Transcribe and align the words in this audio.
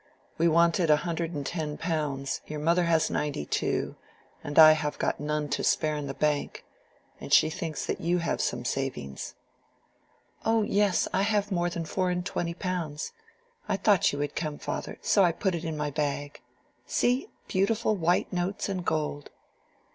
We 0.39 0.47
wanted 0.47 0.89
a 0.89 0.95
hundred 1.05 1.31
and 1.35 1.45
ten 1.45 1.77
pounds: 1.77 2.41
your 2.47 2.59
mother 2.59 2.85
has 2.85 3.11
ninety 3.11 3.45
two, 3.45 3.97
and 4.43 4.57
I 4.57 4.71
have 4.71 4.97
none 5.19 5.47
to 5.49 5.63
spare 5.63 5.95
in 5.95 6.07
the 6.07 6.15
bank; 6.15 6.65
and 7.19 7.31
she 7.31 7.51
thinks 7.51 7.85
that 7.85 8.01
you 8.01 8.17
have 8.17 8.41
some 8.41 8.65
savings." 8.65 9.35
"Oh 10.43 10.63
yes; 10.63 11.07
I 11.13 11.21
have 11.21 11.51
more 11.51 11.69
than 11.69 11.85
four 11.85 12.09
and 12.09 12.25
twenty 12.25 12.55
pounds. 12.55 13.13
I 13.69 13.77
thought 13.77 14.11
you 14.11 14.17
would 14.17 14.35
come, 14.35 14.57
father, 14.57 14.97
so 15.03 15.23
I 15.23 15.31
put 15.31 15.53
it 15.53 15.63
in 15.63 15.77
my 15.77 15.91
bag. 15.91 16.41
See! 16.87 17.29
beautiful 17.47 17.95
white 17.95 18.33
notes 18.33 18.69
and 18.69 18.83
gold." 18.83 19.29